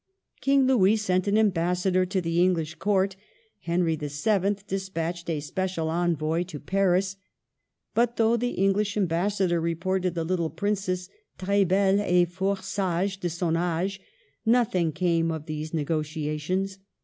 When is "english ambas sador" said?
8.53-9.61